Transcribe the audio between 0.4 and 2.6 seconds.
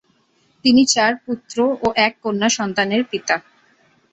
তিনি চার পুত্র ও এক কন্যা